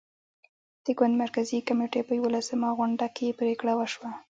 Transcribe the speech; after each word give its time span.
د 0.85 0.87
ګوند 0.97 1.15
مرکزي 1.23 1.59
کمېټې 1.67 2.01
په 2.07 2.13
یوولسمه 2.17 2.69
غونډه 2.77 3.05
کې 3.15 3.37
پرېکړه 3.39 3.73
وشوه. 3.75 4.11